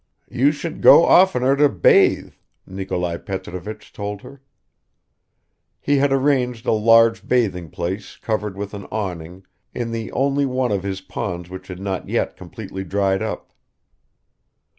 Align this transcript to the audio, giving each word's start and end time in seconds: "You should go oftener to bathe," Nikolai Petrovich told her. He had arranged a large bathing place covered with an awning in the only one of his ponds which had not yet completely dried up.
"You 0.31 0.51
should 0.51 0.81
go 0.81 1.05
oftener 1.05 1.55
to 1.57 1.69
bathe," 1.69 2.33
Nikolai 2.65 3.17
Petrovich 3.17 3.93
told 3.93 4.23
her. 4.23 4.41
He 5.79 5.97
had 5.97 6.11
arranged 6.11 6.65
a 6.65 6.71
large 6.71 7.27
bathing 7.27 7.69
place 7.69 8.17
covered 8.17 8.57
with 8.57 8.73
an 8.73 8.85
awning 8.91 9.45
in 9.75 9.91
the 9.91 10.11
only 10.11 10.47
one 10.47 10.71
of 10.71 10.81
his 10.81 11.01
ponds 11.01 11.51
which 11.51 11.67
had 11.67 11.79
not 11.79 12.09
yet 12.09 12.35
completely 12.35 12.83
dried 12.83 13.21
up. 13.21 13.53